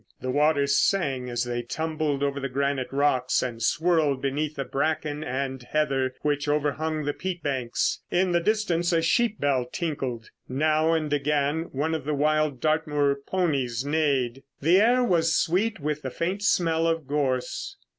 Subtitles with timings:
[0.19, 5.23] The waters sang as they tumbled over the granite rocks and swirled beneath the bracken
[5.23, 7.99] and heather which overhung the peat banks.
[8.09, 10.31] In the distance a sheep bell tinkled.
[10.49, 14.41] Now and again one of the wild Dartmoor ponies neighed.
[14.59, 17.75] The air was sweet with the faint smell of gorse.